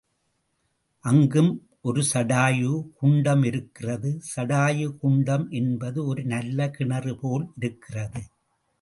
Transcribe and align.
அங்கும் 1.05 1.51
ஒரு 1.81 2.01
சடாயு 2.13 2.71
குண்டம் 2.93 3.43
இருக்கிறது 3.43 4.11
சடாயு 4.31 4.89
குண்டம் 4.97 5.47
என்பது 5.51 5.99
ஒரு 6.05 6.23
நல்ல 6.25 6.69
கிணறு 6.69 7.15
போல் 7.15 7.47
இருக்கிறது. 7.55 8.21